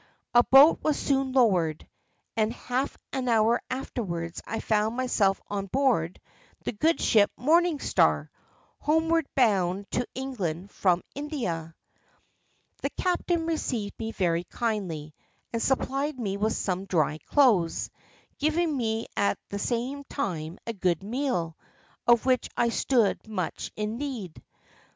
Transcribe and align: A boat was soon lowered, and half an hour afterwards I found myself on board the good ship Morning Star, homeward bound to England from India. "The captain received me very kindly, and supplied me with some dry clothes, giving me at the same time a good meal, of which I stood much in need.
A 0.33 0.41
boat 0.41 0.79
was 0.81 0.97
soon 0.97 1.31
lowered, 1.33 1.87
and 2.35 2.51
half 2.51 2.97
an 3.13 3.29
hour 3.29 3.61
afterwards 3.69 4.41
I 4.47 4.59
found 4.59 4.97
myself 4.97 5.39
on 5.47 5.67
board 5.67 6.19
the 6.65 6.71
good 6.71 6.99
ship 6.99 7.29
Morning 7.37 7.79
Star, 7.79 8.31
homeward 8.79 9.27
bound 9.35 9.85
to 9.91 10.07
England 10.15 10.71
from 10.71 11.03
India. 11.13 11.75
"The 12.81 12.89
captain 12.99 13.45
received 13.45 13.93
me 13.99 14.11
very 14.11 14.43
kindly, 14.45 15.13
and 15.53 15.61
supplied 15.61 16.19
me 16.19 16.35
with 16.35 16.53
some 16.53 16.85
dry 16.85 17.19
clothes, 17.19 17.91
giving 18.39 18.75
me 18.75 19.05
at 19.15 19.37
the 19.49 19.59
same 19.59 20.03
time 20.05 20.57
a 20.65 20.73
good 20.73 21.03
meal, 21.03 21.55
of 22.07 22.25
which 22.25 22.49
I 22.57 22.69
stood 22.69 23.27
much 23.27 23.71
in 23.75 23.99
need. 23.99 24.41